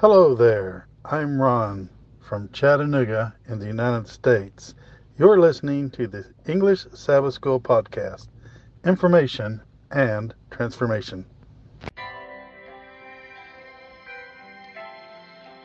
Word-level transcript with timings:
Hello 0.00 0.36
there. 0.36 0.86
I'm 1.04 1.42
Ron 1.42 1.88
from 2.20 2.50
Chattanooga 2.52 3.34
in 3.48 3.58
the 3.58 3.66
United 3.66 4.06
States. 4.06 4.76
You're 5.18 5.40
listening 5.40 5.90
to 5.90 6.06
the 6.06 6.24
English 6.46 6.86
Sabbath 6.92 7.34
School 7.34 7.58
podcast 7.58 8.28
Information 8.84 9.60
and 9.90 10.32
Transformation. 10.52 11.26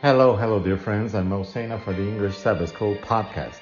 Hello, 0.02 0.34
hello, 0.34 0.58
dear 0.58 0.78
friends. 0.78 1.14
I'm 1.14 1.30
Mosena 1.30 1.80
for 1.84 1.92
the 1.92 2.02
English 2.02 2.36
Sabbath 2.36 2.70
School 2.70 2.96
podcast. 2.96 3.60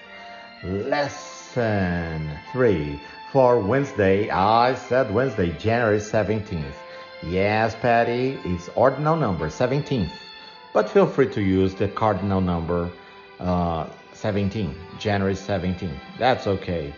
Lesson 0.64 2.30
3 2.54 2.98
for 3.30 3.60
Wednesday. 3.60 4.30
I 4.30 4.74
said 4.74 5.12
Wednesday, 5.12 5.54
January 5.58 5.98
17th. 5.98 6.64
Yes, 7.22 7.74
Patty, 7.74 8.38
it's 8.46 8.70
ordinal 8.74 9.16
number 9.16 9.48
17th 9.48 10.21
but 10.72 10.88
feel 10.88 11.06
free 11.06 11.28
to 11.28 11.42
use 11.42 11.74
the 11.74 11.88
cardinal 11.88 12.40
number 12.40 12.90
uh, 13.40 13.86
17, 14.12 14.74
January 14.98 15.34
17. 15.34 15.90
That's 16.18 16.46
okay. 16.46 16.94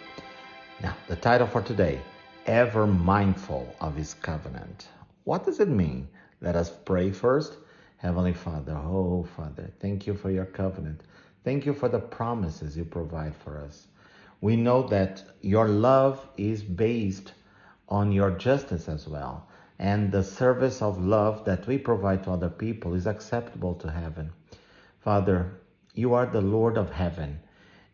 Now, 0.83 0.95
the 1.09 1.17
title 1.17 1.47
for 1.47 1.63
today 1.63 2.01
Ever 2.47 2.87
Mindful 2.87 3.75
of 3.81 3.97
His 3.97 4.15
Covenant. 4.15 4.89
What 5.25 5.45
does 5.45 5.61
it 5.61 5.69
mean? 5.69 6.09
Let 6.41 6.57
us 6.57 6.71
pray 6.85 7.11
first. 7.11 7.55
Heavenly 7.97 8.35
Father, 8.35 8.77
oh 8.77 9.27
Father, 9.37 9.71
thank 9.81 10.07
you 10.07 10.15
for 10.15 10.31
your 10.31 10.45
covenant. 10.45 11.01
Thank 11.43 11.65
you 11.65 11.73
for 11.73 11.89
the 11.89 11.99
promises 11.99 12.77
you 12.77 12.85
provide 12.85 13.35
for 13.35 13.59
us. 13.59 13.87
We 14.43 14.57
know 14.57 14.83
that 14.89 15.23
your 15.41 15.69
love 15.69 16.29
is 16.37 16.63
based 16.63 17.33
on 17.89 18.13
your 18.13 18.31
justice 18.33 18.89
as 18.89 19.09
well 19.09 19.49
and 19.85 20.11
the 20.11 20.25
service 20.25 20.81
of 20.81 21.05
love 21.05 21.45
that 21.45 21.67
we 21.67 21.77
provide 21.77 22.25
to 22.25 22.31
other 22.31 22.49
people 22.49 22.95
is 22.95 23.07
acceptable 23.07 23.75
to 23.75 23.91
heaven. 23.91 24.33
Father, 25.01 25.61
you 25.93 26.15
are 26.15 26.25
the 26.25 26.41
Lord 26.41 26.79
of 26.79 26.91
heaven, 26.91 27.39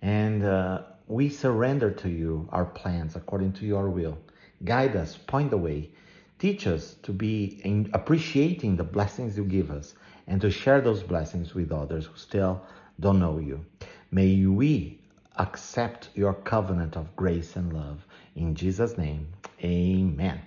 and 0.01 0.45
uh, 0.45 0.83
we 1.09 1.29
surrender 1.29 1.91
to 1.91 2.09
you 2.09 2.49
our 2.53 2.65
plans 2.65 3.17
according 3.17 3.55
to 3.55 3.67
your 3.67 3.91
will. 3.91 4.17
Guide 4.65 4.95
us, 4.95 5.17
point 5.17 5.51
the 5.51 5.57
way, 5.57 5.91
teach 6.39 6.69
us 6.69 6.95
to 7.03 7.13
be 7.13 7.61
in 7.65 7.91
appreciating 7.93 8.77
the 8.77 8.85
blessings 8.85 9.37
you 9.37 9.43
give 9.43 9.73
us 9.73 9.95
and 10.29 10.41
to 10.43 10.49
share 10.49 10.81
those 10.81 11.03
blessings 11.03 11.57
with 11.57 11.73
others 11.73 12.07
who 12.07 12.17
still 12.17 12.63
don't 13.01 13.19
know 13.19 13.39
you. 13.41 13.65
May 14.13 14.47
we 14.47 15.01
accept 15.37 16.11
your 16.15 16.35
covenant 16.35 16.97
of 16.97 17.17
grace 17.17 17.57
and 17.57 17.73
love. 17.73 18.07
In 18.37 18.55
Jesus' 18.55 18.97
name, 18.97 19.27
amen. 19.65 20.41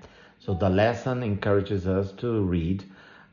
So 0.45 0.53
the 0.53 0.69
lesson 0.69 1.23
encourages 1.23 1.87
us 1.87 2.11
to 2.17 2.41
read 2.41 2.83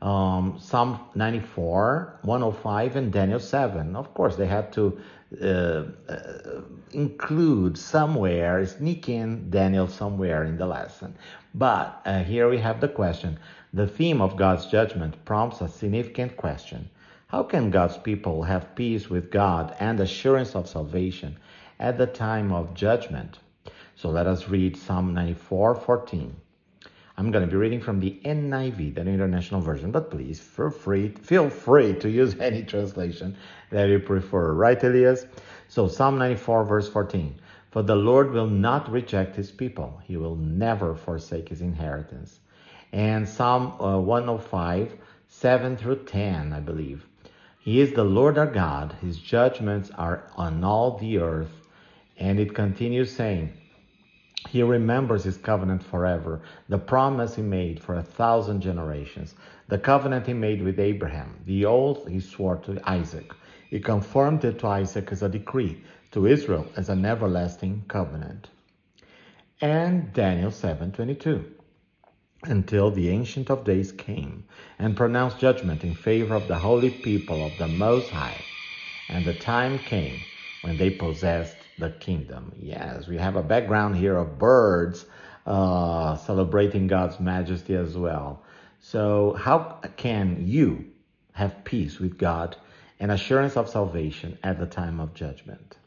um, 0.01 0.57
Psalm 0.57 0.97
94, 1.13 2.19
105, 2.21 2.95
and 2.95 3.11
Daniel 3.11 3.39
7. 3.41 3.97
Of 3.97 4.13
course, 4.13 4.37
they 4.37 4.47
had 4.47 4.71
to 4.71 4.97
uh, 5.41 5.83
uh, 6.07 6.61
include 6.93 7.77
somewhere, 7.77 8.65
sneak 8.65 9.09
in 9.09 9.49
Daniel 9.49 9.89
somewhere 9.89 10.45
in 10.45 10.55
the 10.55 10.65
lesson. 10.65 11.13
But 11.53 12.01
uh, 12.05 12.23
here 12.23 12.47
we 12.47 12.59
have 12.59 12.79
the 12.79 12.87
question. 12.87 13.37
The 13.73 13.87
theme 13.87 14.21
of 14.21 14.37
God's 14.37 14.67
judgment 14.67 15.25
prompts 15.25 15.59
a 15.59 15.67
significant 15.67 16.37
question. 16.37 16.89
How 17.27 17.43
can 17.43 17.71
God's 17.71 17.97
people 17.97 18.43
have 18.43 18.73
peace 18.73 19.09
with 19.09 19.31
God 19.31 19.75
and 19.81 19.99
assurance 19.99 20.55
of 20.55 20.69
salvation 20.69 21.35
at 21.77 21.97
the 21.97 22.07
time 22.07 22.53
of 22.53 22.73
judgment? 22.73 23.39
So 23.97 24.09
let 24.09 24.27
us 24.27 24.47
read 24.47 24.77
Psalm 24.77 25.13
94, 25.13 25.75
14. 25.75 26.40
I'm 27.21 27.29
going 27.29 27.45
to 27.45 27.51
be 27.51 27.55
reading 27.55 27.81
from 27.81 27.99
the 27.99 28.19
NIV, 28.25 28.95
the 28.95 29.01
International 29.01 29.61
Version, 29.61 29.91
but 29.91 30.09
please 30.09 30.39
feel 30.39 30.71
free, 30.71 31.09
feel 31.09 31.51
free 31.51 31.93
to 31.99 32.09
use 32.09 32.35
any 32.39 32.63
translation 32.63 33.37
that 33.69 33.89
you 33.89 33.99
prefer. 33.99 34.53
Right, 34.53 34.83
Elias? 34.83 35.27
So 35.67 35.87
Psalm 35.87 36.17
94, 36.17 36.63
verse 36.63 36.89
14. 36.89 37.39
For 37.69 37.83
the 37.83 37.95
Lord 37.95 38.31
will 38.31 38.47
not 38.47 38.91
reject 38.91 39.35
his 39.35 39.51
people. 39.51 40.01
He 40.03 40.17
will 40.17 40.35
never 40.35 40.95
forsake 40.95 41.49
his 41.49 41.61
inheritance. 41.61 42.39
And 42.91 43.29
Psalm 43.29 43.79
uh, 43.79 43.99
105, 43.99 44.97
7 45.27 45.77
through 45.77 46.05
10, 46.05 46.53
I 46.53 46.59
believe. 46.59 47.05
He 47.59 47.81
is 47.81 47.93
the 47.93 48.03
Lord 48.03 48.39
our 48.39 48.47
God. 48.47 48.95
His 48.99 49.19
judgments 49.19 49.91
are 49.91 50.23
on 50.35 50.63
all 50.63 50.97
the 50.97 51.19
earth. 51.19 51.53
And 52.17 52.39
it 52.39 52.55
continues 52.55 53.15
saying, 53.15 53.60
he 54.49 54.63
remembers 54.63 55.23
his 55.23 55.37
covenant 55.37 55.83
forever, 55.83 56.41
the 56.67 56.77
promise 56.77 57.35
he 57.35 57.41
made 57.41 57.79
for 57.79 57.95
a 57.95 58.03
thousand 58.03 58.61
generations, 58.61 59.35
the 59.67 59.77
covenant 59.77 60.27
he 60.27 60.33
made 60.33 60.61
with 60.61 60.79
Abraham, 60.79 61.39
the 61.45 61.65
oath 61.65 62.07
he 62.07 62.19
swore 62.19 62.57
to 62.57 62.79
Isaac. 62.89 63.33
He 63.69 63.79
confirmed 63.79 64.43
it 64.43 64.59
to 64.59 64.67
Isaac 64.67 65.11
as 65.11 65.21
a 65.23 65.29
decree, 65.29 65.83
to 66.11 66.27
Israel 66.27 66.71
as 66.75 66.89
an 66.89 67.05
everlasting 67.05 67.85
covenant. 67.87 68.49
And 69.61 70.11
Daniel 70.13 70.51
7:22 70.51 71.45
until 72.43 72.89
the 72.91 73.09
ancient 73.09 73.51
of 73.51 73.63
days 73.63 73.91
came 73.91 74.43
and 74.79 74.97
pronounced 74.97 75.39
judgment 75.39 75.83
in 75.83 75.93
favor 75.93 76.33
of 76.35 76.47
the 76.47 76.57
holy 76.57 76.89
people 76.89 77.45
of 77.45 77.57
the 77.57 77.67
most 77.67 78.09
high 78.09 78.43
and 79.07 79.25
the 79.25 79.33
time 79.33 79.77
came 79.79 80.25
when 80.61 80.77
they 80.77 80.89
possessed 80.89 81.60
the 81.77 81.89
kingdom. 81.89 82.53
Yes, 82.57 83.07
we 83.07 83.17
have 83.17 83.35
a 83.35 83.43
background 83.43 83.95
here 83.95 84.17
of 84.17 84.37
birds 84.37 85.05
uh, 85.45 86.15
celebrating 86.17 86.87
God's 86.87 87.19
majesty 87.19 87.75
as 87.75 87.97
well. 87.97 88.43
So, 88.79 89.33
how 89.33 89.79
can 89.97 90.47
you 90.47 90.85
have 91.33 91.63
peace 91.63 91.99
with 91.99 92.17
God 92.17 92.55
and 92.99 93.11
assurance 93.11 93.57
of 93.57 93.69
salvation 93.69 94.37
at 94.43 94.59
the 94.59 94.65
time 94.65 94.99
of 94.99 95.13
judgment? 95.13 95.77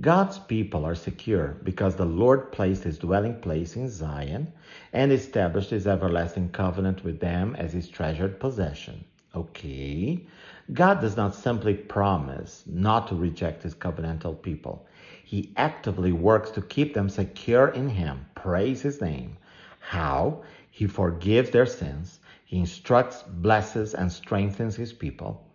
God's 0.00 0.38
people 0.38 0.84
are 0.84 0.96
secure 0.96 1.56
because 1.62 1.94
the 1.94 2.04
Lord 2.04 2.50
placed 2.50 2.82
his 2.82 2.98
dwelling 2.98 3.40
place 3.40 3.76
in 3.76 3.88
Zion 3.88 4.52
and 4.92 5.12
established 5.12 5.70
his 5.70 5.86
everlasting 5.86 6.50
covenant 6.50 7.04
with 7.04 7.20
them 7.20 7.54
as 7.56 7.72
his 7.72 7.88
treasured 7.88 8.40
possession. 8.40 9.04
Okay. 9.34 10.26
God 10.72 11.02
does 11.02 11.16
not 11.16 11.34
simply 11.34 11.74
promise 11.74 12.62
not 12.66 13.08
to 13.08 13.14
reject 13.14 13.62
his 13.62 13.74
covenantal 13.74 14.40
people. 14.40 14.86
He 15.22 15.52
actively 15.56 16.10
works 16.10 16.50
to 16.52 16.62
keep 16.62 16.94
them 16.94 17.10
secure 17.10 17.68
in 17.68 17.90
him. 17.90 18.24
Praise 18.34 18.80
his 18.80 19.00
name. 19.00 19.36
How? 19.80 20.42
He 20.70 20.86
forgives 20.86 21.50
their 21.50 21.66
sins. 21.66 22.18
He 22.46 22.58
instructs, 22.58 23.22
blesses, 23.22 23.92
and 23.92 24.10
strengthens 24.10 24.76
his 24.76 24.92
people. 24.92 25.46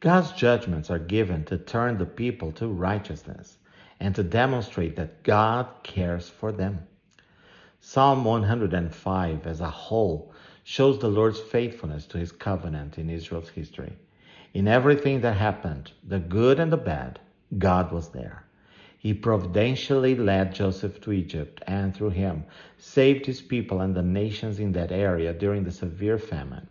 God's 0.00 0.32
judgments 0.32 0.90
are 0.90 0.98
given 0.98 1.44
to 1.46 1.58
turn 1.58 1.98
the 1.98 2.06
people 2.06 2.52
to 2.52 2.68
righteousness 2.68 3.58
and 4.00 4.14
to 4.14 4.22
demonstrate 4.22 4.96
that 4.96 5.24
God 5.24 5.66
cares 5.82 6.28
for 6.28 6.52
them. 6.52 6.86
Psalm 7.80 8.24
105 8.24 9.46
as 9.46 9.60
a 9.60 9.70
whole 9.70 10.32
shows 10.64 10.98
the 10.98 11.08
Lord's 11.08 11.40
faithfulness 11.40 12.06
to 12.06 12.18
his 12.18 12.32
covenant 12.32 12.98
in 12.98 13.10
Israel's 13.10 13.48
history. 13.50 13.92
In 14.54 14.66
everything 14.66 15.20
that 15.20 15.36
happened, 15.36 15.92
the 16.02 16.18
good 16.18 16.58
and 16.58 16.72
the 16.72 16.78
bad, 16.78 17.20
God 17.58 17.92
was 17.92 18.08
there. 18.08 18.44
He 18.96 19.14
providentially 19.14 20.14
led 20.14 20.54
Joseph 20.54 21.00
to 21.02 21.12
Egypt 21.12 21.62
and 21.66 21.94
through 21.94 22.10
him 22.10 22.44
saved 22.78 23.26
his 23.26 23.40
people 23.42 23.80
and 23.80 23.94
the 23.94 24.02
nations 24.02 24.58
in 24.58 24.72
that 24.72 24.90
area 24.90 25.32
during 25.32 25.64
the 25.64 25.70
severe 25.70 26.18
famine. 26.18 26.66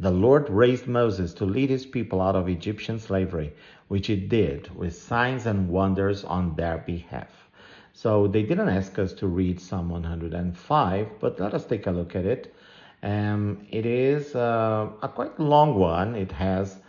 The 0.00 0.10
Lord 0.10 0.48
raised 0.48 0.88
Moses 0.88 1.34
to 1.34 1.44
lead 1.44 1.70
his 1.70 1.86
people 1.86 2.20
out 2.20 2.34
of 2.34 2.48
Egyptian 2.48 2.98
slavery, 2.98 3.52
which 3.88 4.06
he 4.06 4.16
did 4.16 4.74
with 4.74 4.96
signs 4.96 5.46
and 5.46 5.68
wonders 5.68 6.24
on 6.24 6.56
their 6.56 6.78
behalf. 6.78 7.50
So 7.92 8.26
they 8.26 8.42
didn't 8.42 8.70
ask 8.70 8.98
us 8.98 9.12
to 9.14 9.28
read 9.28 9.60
Psalm 9.60 9.90
105, 9.90 11.20
but 11.20 11.38
let 11.38 11.52
us 11.52 11.66
take 11.66 11.86
a 11.86 11.90
look 11.90 12.16
at 12.16 12.24
it. 12.24 12.54
Um, 13.02 13.66
it 13.70 13.84
is 13.84 14.34
uh, 14.34 14.88
a 15.02 15.08
quite 15.08 15.38
long 15.38 15.74
one. 15.74 16.16
It 16.16 16.32
has 16.32 16.80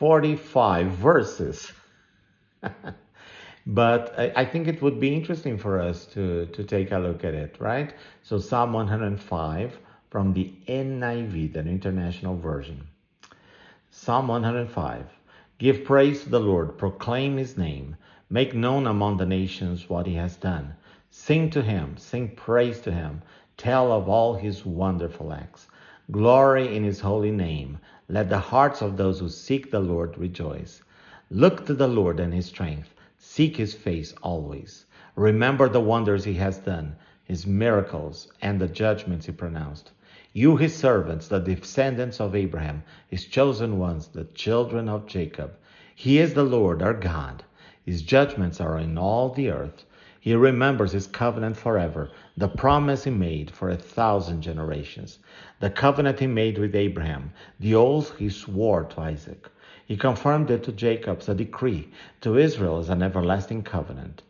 45 0.00 0.92
verses. 0.92 1.70
but 3.66 4.18
I, 4.18 4.32
I, 4.34 4.44
think 4.46 4.66
it 4.66 4.80
would 4.80 4.98
be 4.98 5.14
interesting 5.14 5.58
for 5.58 5.78
us 5.78 6.06
to, 6.14 6.46
to 6.46 6.64
take 6.64 6.90
a 6.90 6.98
look 6.98 7.22
at 7.22 7.34
it, 7.34 7.56
right? 7.58 7.92
So 8.22 8.38
Psalm 8.38 8.72
105 8.72 9.78
from 10.08 10.32
the 10.32 10.54
NIV, 10.66 11.52
the 11.52 11.60
International 11.60 12.34
Version. 12.34 12.88
Psalm 13.90 14.28
105. 14.28 15.04
Give 15.58 15.84
praise 15.84 16.22
to 16.22 16.30
the 16.30 16.40
Lord, 16.40 16.78
proclaim 16.78 17.36
his 17.36 17.58
name, 17.58 17.94
make 18.30 18.54
known 18.54 18.86
among 18.86 19.18
the 19.18 19.26
nations 19.26 19.90
what 19.90 20.06
he 20.06 20.14
has 20.14 20.34
done. 20.36 20.74
Sing 21.10 21.50
to 21.50 21.60
him, 21.60 21.98
sing 21.98 22.30
praise 22.34 22.80
to 22.80 22.90
him 22.90 23.20
Tell 23.60 23.92
of 23.92 24.08
all 24.08 24.32
his 24.32 24.64
wonderful 24.64 25.34
acts. 25.34 25.66
Glory 26.10 26.74
in 26.74 26.82
his 26.82 27.00
holy 27.00 27.30
name. 27.30 27.78
Let 28.08 28.30
the 28.30 28.38
hearts 28.38 28.82
of 28.82 28.96
those 28.96 29.20
who 29.20 29.28
seek 29.28 29.70
the 29.70 29.80
Lord 29.80 30.18
rejoice. 30.18 30.82
Look 31.30 31.66
to 31.66 31.74
the 31.74 31.86
Lord 31.86 32.18
and 32.18 32.34
his 32.34 32.46
strength. 32.46 32.94
Seek 33.18 33.56
his 33.56 33.74
face 33.74 34.12
always. 34.22 34.86
Remember 35.14 35.68
the 35.68 35.80
wonders 35.80 36.24
he 36.24 36.34
has 36.34 36.58
done, 36.58 36.96
his 37.24 37.46
miracles, 37.46 38.32
and 38.42 38.60
the 38.60 38.66
judgments 38.66 39.26
he 39.26 39.32
pronounced. 39.32 39.92
You, 40.32 40.56
his 40.56 40.74
servants, 40.74 41.28
the 41.28 41.38
descendants 41.38 42.20
of 42.20 42.34
Abraham, 42.34 42.82
his 43.06 43.26
chosen 43.26 43.78
ones, 43.78 44.08
the 44.08 44.24
children 44.24 44.88
of 44.88 45.06
Jacob. 45.06 45.56
He 45.94 46.18
is 46.18 46.34
the 46.34 46.44
Lord 46.44 46.82
our 46.82 46.94
God. 46.94 47.44
His 47.84 48.02
judgments 48.02 48.60
are 48.60 48.78
in 48.78 48.98
all 48.98 49.28
the 49.28 49.50
earth. 49.50 49.84
He 50.22 50.34
remembers 50.34 50.92
his 50.92 51.06
covenant 51.06 51.56
forever, 51.56 52.10
the 52.36 52.46
promise 52.46 53.04
he 53.04 53.10
made 53.10 53.50
for 53.50 53.70
a 53.70 53.76
thousand 53.76 54.42
generations, 54.42 55.18
the 55.60 55.70
covenant 55.70 56.20
he 56.20 56.26
made 56.26 56.58
with 56.58 56.76
Abraham, 56.76 57.32
the 57.58 57.74
oath 57.74 58.18
he 58.18 58.28
swore 58.28 58.84
to 58.84 59.00
Isaac. 59.00 59.48
He 59.86 59.96
confirmed 59.96 60.50
it 60.50 60.62
to 60.64 60.72
Jacob 60.72 61.20
as 61.20 61.30
a 61.30 61.34
decree, 61.34 61.88
to 62.20 62.36
Israel 62.36 62.76
as 62.76 62.90
an 62.90 63.02
everlasting 63.02 63.62
covenant. 63.62 64.22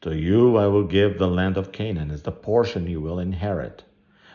To 0.00 0.16
you 0.16 0.56
I 0.56 0.66
will 0.66 0.84
give 0.84 1.18
the 1.18 1.28
land 1.28 1.58
of 1.58 1.72
Canaan 1.72 2.10
as 2.10 2.22
the 2.22 2.32
portion 2.32 2.86
you 2.86 3.02
will 3.02 3.18
inherit. 3.18 3.84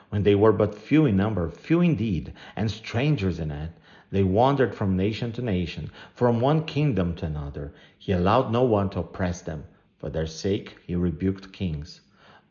When 0.10 0.22
they 0.22 0.36
were 0.36 0.54
but 0.54 0.76
few 0.76 1.08
in 1.08 1.18
number, 1.18 1.50
few 1.50 1.82
indeed, 1.82 2.34
and 2.56 2.70
strangers 2.70 3.40
in 3.40 3.50
it, 3.50 3.72
they 4.12 4.24
wandered 4.24 4.76
from 4.76 4.96
nation 4.96 5.32
to 5.32 5.42
nation, 5.42 5.90
from 6.14 6.40
one 6.40 6.66
kingdom 6.66 7.16
to 7.16 7.26
another. 7.26 7.74
He 7.98 8.12
allowed 8.12 8.52
no 8.52 8.62
one 8.62 8.92
to 8.92 9.00
oppress 9.00 9.42
them. 9.42 9.64
For 10.00 10.10
their 10.10 10.28
sake 10.28 10.78
he 10.88 10.96
rebuked 10.96 11.52
kings. 11.52 12.00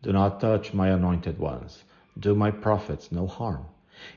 Do 0.02 0.12
not 0.12 0.38
touch 0.38 0.74
my 0.74 0.90
anointed 0.90 1.38
ones. 1.38 1.82
Do 2.18 2.34
my 2.34 2.50
prophets 2.50 3.10
no 3.10 3.26
harm. 3.26 3.64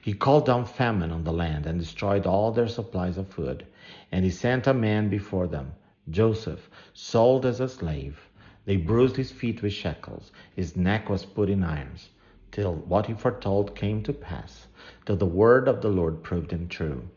He 0.01 0.13
called 0.13 0.45
down 0.45 0.65
famine 0.65 1.11
on 1.11 1.23
the 1.23 1.31
land 1.31 1.65
and 1.65 1.79
destroyed 1.79 2.27
all 2.27 2.51
their 2.51 2.67
supplies 2.67 3.17
of 3.17 3.29
food. 3.29 3.65
And 4.11 4.25
he 4.25 4.31
sent 4.31 4.67
a 4.67 4.73
man 4.73 5.07
before 5.07 5.47
them, 5.47 5.71
Joseph, 6.09 6.69
sold 6.93 7.45
as 7.45 7.61
a 7.61 7.69
slave. 7.69 8.29
They 8.65 8.75
bruised 8.75 9.15
his 9.15 9.31
feet 9.31 9.61
with 9.61 9.71
shackles, 9.71 10.31
his 10.53 10.75
neck 10.75 11.09
was 11.09 11.23
put 11.25 11.49
in 11.49 11.63
irons, 11.63 12.09
till 12.51 12.75
what 12.75 13.05
he 13.05 13.13
foretold 13.13 13.75
came 13.75 14.03
to 14.03 14.13
pass, 14.13 14.67
till 15.05 15.15
the 15.15 15.25
word 15.25 15.69
of 15.69 15.81
the 15.81 15.89
Lord 15.89 16.21
proved 16.21 16.51
him 16.51 16.67
true. 16.67 17.07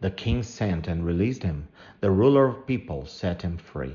The 0.00 0.10
king 0.10 0.42
sent 0.42 0.88
and 0.88 1.06
released 1.06 1.44
him. 1.44 1.68
The 2.00 2.10
ruler 2.10 2.46
of 2.46 2.66
people 2.66 3.06
set 3.06 3.42
him 3.42 3.56
free. 3.56 3.94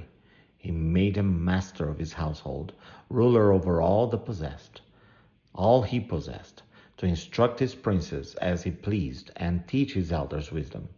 He 0.66 0.72
made 0.72 1.16
him 1.16 1.46
master 1.46 1.88
of 1.90 2.00
his 2.00 2.14
household, 2.14 2.74
ruler 3.08 3.52
over 3.52 3.80
all 3.80 4.08
the 4.08 4.18
possessed, 4.18 4.82
all 5.54 5.84
he 5.84 6.00
possessed, 6.00 6.64
to 6.98 7.06
instruct 7.06 7.60
his 7.60 7.76
princes 7.76 8.34
as 8.42 8.64
he 8.64 8.72
pleased 8.72 9.30
and 9.36 9.68
teach 9.68 9.94
his 9.94 10.12
elders 10.12 10.52
wisdom. 10.52 10.90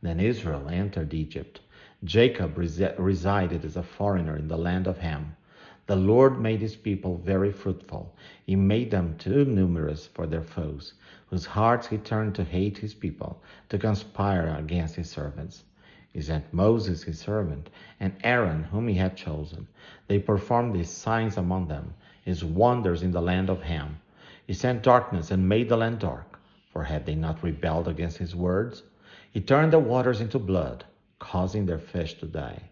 Then 0.00 0.18
Israel 0.18 0.66
entered 0.70 1.12
Egypt. 1.12 1.60
Jacob 2.02 2.56
resided 2.56 3.66
as 3.66 3.76
a 3.76 3.82
foreigner 3.82 4.34
in 4.34 4.48
the 4.48 4.56
land 4.56 4.86
of 4.86 4.96
Ham. 4.96 5.36
The 5.84 5.96
Lord 5.96 6.38
made 6.40 6.62
his 6.62 6.76
people 6.76 7.18
very 7.18 7.52
fruitful. 7.52 8.14
He 8.46 8.56
made 8.56 8.90
them 8.90 9.18
too 9.18 9.44
numerous 9.44 10.06
for 10.06 10.26
their 10.26 10.40
foes, 10.40 10.94
whose 11.26 11.44
hearts 11.44 11.88
he 11.88 11.98
turned 11.98 12.34
to 12.36 12.44
hate 12.44 12.78
his 12.78 12.94
people, 12.94 13.42
to 13.68 13.76
conspire 13.76 14.56
against 14.58 14.96
his 14.96 15.10
servants. 15.10 15.64
He 16.12 16.20
sent 16.20 16.52
Moses 16.52 17.04
his 17.04 17.18
servant, 17.18 17.70
and 17.98 18.12
Aaron 18.22 18.64
whom 18.64 18.86
he 18.86 18.96
had 18.96 19.16
chosen. 19.16 19.66
They 20.08 20.18
performed 20.18 20.76
his 20.76 20.90
signs 20.90 21.38
among 21.38 21.68
them, 21.68 21.94
his 22.22 22.44
wonders 22.44 23.02
in 23.02 23.12
the 23.12 23.22
land 23.22 23.48
of 23.48 23.62
Ham. 23.62 23.98
He 24.46 24.52
sent 24.52 24.82
darkness 24.82 25.30
and 25.30 25.48
made 25.48 25.70
the 25.70 25.76
land 25.78 26.00
dark, 26.00 26.38
for 26.70 26.84
had 26.84 27.06
they 27.06 27.14
not 27.14 27.42
rebelled 27.42 27.88
against 27.88 28.18
his 28.18 28.36
words? 28.36 28.82
He 29.30 29.40
turned 29.40 29.72
the 29.72 29.78
waters 29.78 30.20
into 30.20 30.38
blood, 30.38 30.84
causing 31.18 31.64
their 31.64 31.78
fish 31.78 32.12
to 32.20 32.26
die. 32.26 32.64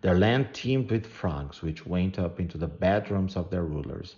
Their 0.00 0.16
land 0.16 0.54
teemed 0.54 0.90
with 0.90 1.04
frogs, 1.06 1.60
which 1.60 1.86
went 1.86 2.18
up 2.18 2.40
into 2.40 2.56
the 2.56 2.68
bedrooms 2.68 3.36
of 3.36 3.50
their 3.50 3.64
rulers. 3.64 4.16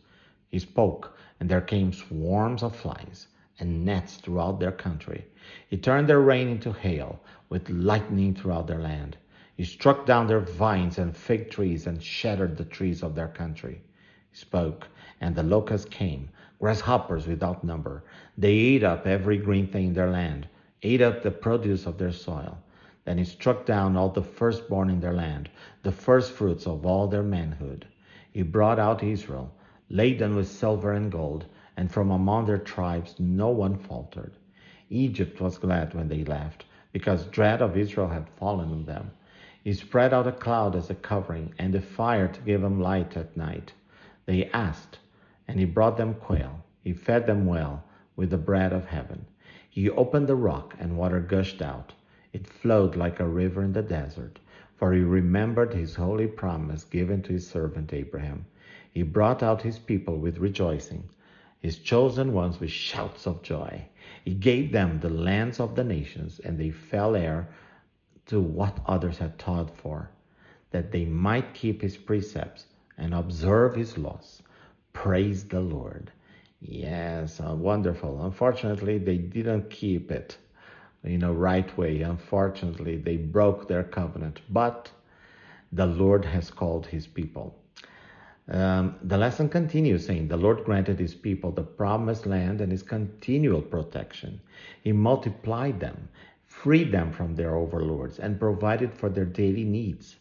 He 0.49 0.61
spoke, 0.61 1.17
and 1.41 1.49
there 1.49 1.61
came 1.61 1.93
swarms 1.93 2.63
of 2.63 2.77
flies 2.77 3.27
and 3.59 3.85
gnats 3.85 4.17
throughout 4.17 4.61
their 4.61 4.71
country. 4.73 5.25
He 5.69 5.77
turned 5.77 6.09
their 6.09 6.21
rain 6.21 6.49
into 6.49 6.73
hail, 6.73 7.21
with 7.51 7.69
lightning 7.69 8.33
throughout 8.33 8.69
their 8.69 8.79
land. 8.79 9.17
He 9.57 9.65
struck 9.65 10.07
down 10.07 10.29
their 10.29 10.41
vines 10.41 10.99
and 10.99 11.17
fig 11.17 11.51
trees 11.51 11.87
and 11.87 12.01
shattered 12.03 12.57
the 12.57 12.65
trees 12.65 13.03
of 13.03 13.17
their 13.17 13.27
country. 13.27 13.83
He 14.31 14.37
spoke, 14.37 14.87
and 15.21 15.35
the 15.35 15.43
locusts 15.43 15.89
came, 15.91 16.31
grasshoppers 16.61 17.27
without 17.27 17.65
number. 17.65 18.05
They 18.39 18.53
ate 18.53 18.85
up 18.85 19.05
every 19.05 19.37
green 19.37 19.67
thing 19.67 19.89
in 19.89 19.95
their 19.95 20.11
land, 20.11 20.47
ate 20.83 21.03
up 21.03 21.23
the 21.23 21.33
produce 21.33 21.87
of 21.87 21.99
their 21.99 22.13
soil. 22.13 22.57
Then 23.05 23.19
he 23.19 23.25
struck 23.25 23.67
down 23.67 23.97
all 23.97 24.11
the 24.11 24.23
firstborn 24.23 24.89
in 24.89 25.01
their 25.01 25.13
land, 25.13 25.51
the 25.83 25.91
firstfruits 25.91 26.69
of 26.69 26.87
all 26.87 27.09
their 27.09 27.25
manhood. 27.25 27.85
He 28.33 28.43
brought 28.43 28.79
out 28.79 29.03
Israel, 29.03 29.53
laden 29.89 30.37
with 30.37 30.47
silver 30.47 30.93
and 30.93 31.11
gold, 31.11 31.47
and 31.77 31.91
from 31.91 32.13
among 32.13 32.47
their 32.47 32.59
tribes 32.59 33.17
no 33.19 33.49
one 33.49 33.77
faltered. 33.77 34.35
Egypt 34.89 35.41
was 35.41 35.59
glad 35.59 35.95
when 35.95 36.07
they 36.07 36.23
left 36.25 36.65
because 36.93 37.27
dread 37.27 37.63
of 37.63 37.77
Israel 37.77 38.09
had 38.09 38.29
fallen 38.29 38.71
on 38.71 38.85
them. 38.85 39.11
He 39.63 39.73
spread 39.73 40.13
out 40.13 40.27
a 40.27 40.33
cloud 40.33 40.75
as 40.75 40.91
a 40.91 40.95
covering, 40.95 41.55
and 41.59 41.75
a 41.75 41.81
fire 41.81 42.29
to 42.29 42.41
give 42.41 42.63
them 42.63 42.81
light 42.81 43.17
at 43.17 43.37
night. 43.37 43.73
They 44.27 44.47
asked, 44.53 44.99
and 45.47 45.59
he 45.59 45.67
brought 45.67 45.97
them 45.97 46.15
quail. 46.15 46.65
He 46.83 46.93
fed 46.93 47.27
them 47.27 47.47
well 47.47 47.85
with 48.17 48.31
the 48.31 48.39
bread 48.39 48.73
of 48.73 48.87
heaven. 48.87 49.27
He 49.69 49.91
opened 49.91 50.27
the 50.27 50.35
rock, 50.37 50.75
and 50.79 50.97
water 50.97 51.21
gushed 51.21 51.63
out. 51.63 51.93
It 52.33 52.47
flowed 52.47 52.97
like 52.97 53.21
a 53.21 53.29
river 53.29 53.63
in 53.63 53.73
the 53.73 53.83
desert, 53.83 54.39
for 54.77 54.93
he 54.93 55.01
remembered 55.01 55.75
his 55.75 55.95
holy 55.97 56.27
promise 56.27 56.85
given 56.85 57.23
to 57.23 57.33
his 57.33 57.47
servant 57.47 57.93
Abraham. 57.93 58.47
He 58.91 59.03
brought 59.03 59.43
out 59.43 59.63
his 59.63 59.79
people 59.79 60.17
with 60.17 60.39
rejoicing, 60.39 61.05
his 61.61 61.79
chosen 61.79 62.33
ones 62.33 62.59
with 62.59 62.71
shouts 62.71 63.27
of 63.27 63.43
joy. 63.43 63.87
He 64.25 64.35
gave 64.35 64.73
them 64.73 64.99
the 65.01 65.11
lands 65.11 65.61
of 65.61 65.77
the 65.77 65.85
nations, 65.85 66.41
and 66.41 66.59
they 66.59 66.71
fell 66.71 67.15
heir 67.15 67.49
to 68.27 68.41
what 68.41 68.79
others 68.87 69.19
had 69.19 69.39
taught 69.39 69.77
for, 69.77 70.11
that 70.71 70.91
they 70.91 71.05
might 71.05 71.55
keep 71.55 71.83
his 71.83 71.97
precepts 71.97 72.67
and 72.97 73.15
observe 73.15 73.75
his 73.75 73.99
laws. 73.99 74.43
Praise 74.93 75.45
the 75.45 75.61
Lord. 75.61 76.11
Yes, 76.61 77.41
uh, 77.41 77.55
wonderful. 77.55 78.25
Unfortunately, 78.25 78.99
they 78.99 79.19
didn't 79.19 79.71
keep 79.71 80.11
it 80.11 80.37
in 81.05 81.23
a 81.23 81.33
right 81.33 81.77
way. 81.79 82.03
Unfortunately, 82.03 82.97
they 82.97 83.17
broke 83.17 83.69
their 83.69 83.85
covenant, 83.85 84.41
but 84.51 84.91
the 85.73 85.87
Lord 85.87 86.25
has 86.25 86.51
called 86.51 86.87
his 86.87 87.07
people. 87.07 87.60
Um, 88.51 88.97
the 89.03 89.17
lesson 89.17 89.49
continues 89.49 90.05
saying 90.05 90.27
the 90.27 90.37
Lord 90.37 90.65
granted 90.65 90.99
his 90.99 91.15
people 91.15 91.53
the 91.53 91.63
promised 91.63 92.27
land 92.27 92.61
and 92.61 92.73
his 92.73 92.83
continual 92.83 93.63
protection. 93.63 94.41
He 94.83 94.91
multiplied 94.91 95.79
them, 95.79 96.09
freed 96.47 96.91
them 96.91 97.13
from 97.13 97.37
their 97.37 97.55
overlords, 97.55 98.19
and 98.19 98.41
provided 98.41 98.93
for 98.93 99.09
their 99.09 99.25
daily 99.25 99.63
needs. 99.63 100.17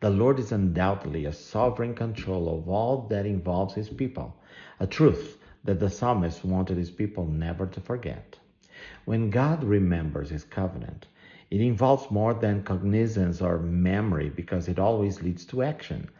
The 0.00 0.10
Lord 0.10 0.38
is 0.38 0.52
undoubtedly 0.52 1.24
a 1.24 1.32
sovereign 1.32 1.94
control 1.94 2.58
of 2.58 2.68
all 2.68 3.06
that 3.08 3.24
involves 3.24 3.74
his 3.74 3.88
people, 3.88 4.36
a 4.78 4.86
truth 4.86 5.38
that 5.64 5.80
the 5.80 5.88
psalmist 5.88 6.44
wanted 6.44 6.76
his 6.76 6.90
people 6.90 7.24
never 7.24 7.66
to 7.66 7.80
forget. 7.80 8.38
When 9.06 9.30
God 9.30 9.64
remembers 9.64 10.28
his 10.28 10.44
covenant, 10.44 11.06
it 11.50 11.60
involves 11.60 12.10
more 12.10 12.34
than 12.34 12.64
cognizance 12.64 13.40
or 13.40 13.58
memory 13.58 14.28
because 14.28 14.68
it 14.68 14.78
always 14.78 15.22
leads 15.22 15.46
to 15.46 15.62
action. 15.62 16.10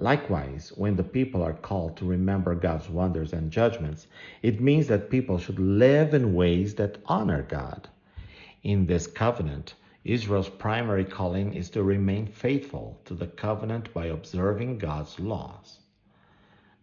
Likewise, 0.00 0.72
when 0.76 0.94
the 0.94 1.02
people 1.02 1.42
are 1.42 1.52
called 1.52 1.96
to 1.96 2.04
remember 2.04 2.54
God's 2.54 2.88
wonders 2.88 3.32
and 3.32 3.50
judgments, 3.50 4.06
it 4.42 4.60
means 4.60 4.86
that 4.86 5.10
people 5.10 5.38
should 5.38 5.58
live 5.58 6.14
in 6.14 6.34
ways 6.34 6.76
that 6.76 6.98
honor 7.06 7.42
God. 7.42 7.88
In 8.62 8.86
this 8.86 9.08
covenant, 9.08 9.74
Israel's 10.04 10.50
primary 10.50 11.04
calling 11.04 11.52
is 11.52 11.68
to 11.70 11.82
remain 11.82 12.28
faithful 12.28 13.00
to 13.06 13.14
the 13.14 13.26
covenant 13.26 13.92
by 13.92 14.06
observing 14.06 14.78
God's 14.78 15.18
laws. 15.18 15.80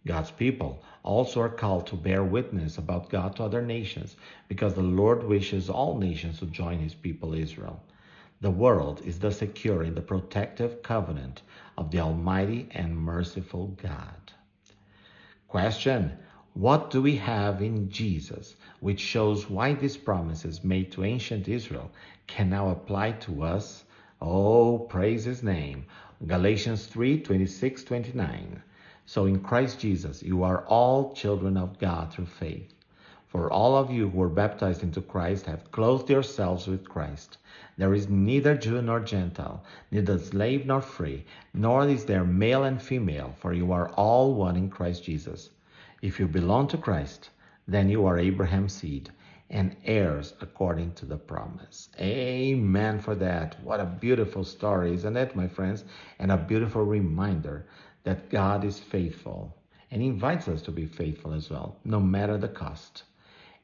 God's 0.06 0.30
people 0.30 0.82
also 1.02 1.40
are 1.40 1.48
called 1.48 1.86
to 1.86 1.96
bear 1.96 2.22
witness 2.22 2.76
about 2.76 3.08
God 3.08 3.34
to 3.36 3.44
other 3.44 3.62
nations 3.62 4.16
because 4.46 4.74
the 4.74 4.82
Lord 4.82 5.24
wishes 5.24 5.70
all 5.70 5.96
nations 5.96 6.38
to 6.40 6.46
join 6.46 6.80
his 6.80 6.94
people 6.94 7.32
Israel. 7.32 7.82
The 8.42 8.50
world 8.50 9.00
is 9.02 9.18
thus 9.20 9.38
secure 9.38 9.82
in 9.82 9.94
the 9.94 10.02
protective 10.02 10.82
covenant 10.82 11.40
of 11.78 11.90
the 11.90 12.00
Almighty 12.00 12.68
and 12.70 12.94
merciful 12.94 13.68
God. 13.68 14.32
Question 15.48 16.12
What 16.52 16.90
do 16.90 17.00
we 17.00 17.16
have 17.16 17.62
in 17.62 17.88
Jesus 17.88 18.54
which 18.80 19.00
shows 19.00 19.48
why 19.48 19.72
these 19.72 19.96
promises 19.96 20.62
made 20.62 20.92
to 20.92 21.04
ancient 21.04 21.48
Israel 21.48 21.90
can 22.26 22.50
now 22.50 22.68
apply 22.68 23.12
to 23.12 23.42
us? 23.42 23.84
Oh, 24.20 24.80
praise 24.80 25.24
his 25.24 25.42
name. 25.42 25.86
Galatians 26.26 26.86
3 26.86 27.20
26 27.20 27.84
29. 27.84 28.62
So 29.06 29.24
in 29.24 29.40
Christ 29.40 29.80
Jesus, 29.80 30.22
you 30.22 30.42
are 30.42 30.66
all 30.66 31.14
children 31.14 31.56
of 31.56 31.78
God 31.78 32.12
through 32.12 32.26
faith. 32.26 32.75
For 33.36 33.52
all 33.52 33.76
of 33.76 33.90
you 33.90 34.08
who 34.08 34.16
were 34.16 34.30
baptized 34.30 34.82
into 34.82 35.02
Christ 35.02 35.44
have 35.44 35.70
clothed 35.70 36.08
yourselves 36.08 36.66
with 36.66 36.88
Christ. 36.88 37.36
There 37.76 37.92
is 37.92 38.08
neither 38.08 38.56
Jew 38.56 38.80
nor 38.80 38.98
Gentile, 38.98 39.62
neither 39.90 40.18
slave 40.18 40.64
nor 40.64 40.80
free, 40.80 41.26
nor 41.52 41.86
is 41.86 42.06
there 42.06 42.24
male 42.24 42.64
and 42.64 42.80
female, 42.80 43.34
for 43.38 43.52
you 43.52 43.72
are 43.72 43.90
all 43.90 44.34
one 44.34 44.56
in 44.56 44.70
Christ 44.70 45.04
Jesus. 45.04 45.50
If 46.00 46.18
you 46.18 46.26
belong 46.26 46.66
to 46.68 46.78
Christ, 46.78 47.28
then 47.68 47.90
you 47.90 48.06
are 48.06 48.18
Abraham's 48.18 48.72
seed, 48.72 49.10
and 49.50 49.76
heirs 49.84 50.32
according 50.40 50.94
to 50.94 51.04
the 51.04 51.18
promise. 51.18 51.90
Amen 52.00 53.00
for 53.00 53.14
that. 53.16 53.62
What 53.62 53.80
a 53.80 53.84
beautiful 53.84 54.44
story, 54.44 54.94
isn't 54.94 55.16
it, 55.16 55.36
my 55.36 55.46
friends? 55.46 55.84
And 56.18 56.32
a 56.32 56.38
beautiful 56.38 56.84
reminder 56.84 57.66
that 58.04 58.30
God 58.30 58.64
is 58.64 58.80
faithful 58.80 59.54
and 59.90 60.02
invites 60.02 60.48
us 60.48 60.62
to 60.62 60.70
be 60.70 60.86
faithful 60.86 61.34
as 61.34 61.50
well, 61.50 61.76
no 61.84 62.00
matter 62.00 62.38
the 62.38 62.48
cost. 62.48 63.04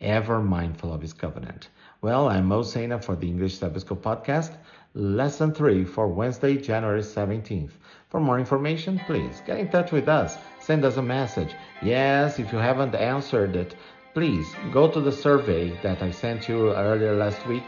Ever 0.02 0.40
mindful 0.40 0.92
of 0.92 1.00
his 1.00 1.12
covenant. 1.12 1.68
Well, 2.00 2.28
I'm 2.28 2.46
Mo 2.46 2.64
Sena 2.64 3.00
for 3.00 3.14
the 3.14 3.28
English 3.28 3.58
Sabbath 3.58 3.86
podcast, 3.86 4.50
lesson 4.94 5.54
three 5.54 5.84
for 5.84 6.08
Wednesday, 6.08 6.56
January 6.56 7.02
17th. 7.02 7.70
For 8.08 8.18
more 8.18 8.40
information, 8.40 9.00
please 9.06 9.40
get 9.46 9.58
in 9.58 9.68
touch 9.68 9.92
with 9.92 10.08
us. 10.08 10.38
Send 10.58 10.84
us 10.84 10.96
a 10.96 11.02
message. 11.02 11.54
Yes, 11.82 12.40
if 12.40 12.52
you 12.52 12.58
haven't 12.58 12.96
answered 12.96 13.54
it, 13.54 13.76
please 14.12 14.46
go 14.72 14.90
to 14.90 15.00
the 15.00 15.12
survey 15.12 15.70
that 15.84 16.02
I 16.02 16.10
sent 16.10 16.48
you 16.48 16.72
earlier 16.72 17.14
last 17.14 17.46
week 17.46 17.64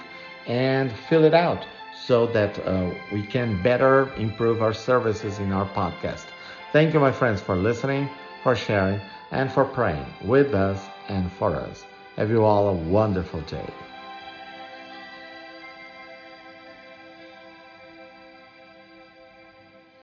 and 0.49 0.91
fill 1.09 1.23
it 1.23 1.35
out 1.35 1.65
so 2.05 2.27
that 2.33 2.59
uh, 2.67 2.91
we 3.13 3.23
can 3.23 3.63
better 3.63 4.13
improve 4.17 4.61
our 4.61 4.75
services 4.75 5.39
in 5.39 5.53
our 5.53 5.67
podcast. 5.67 6.27
Thank 6.73 6.95
you, 6.95 6.99
my 6.99 7.13
friends, 7.13 7.41
for 7.41 7.55
listening, 7.55 8.11
for 8.43 8.57
sharing, 8.57 9.01
and 9.31 9.53
for 9.53 9.65
praying 9.65 10.07
with 10.25 10.53
us 10.53 10.85
and 11.09 11.31
for 11.31 11.55
us. 11.55 11.85
Have 12.17 12.31
you 12.31 12.45
all 12.45 12.69
a 12.69 12.73
wonderful 12.73 13.41
day. 13.41 13.69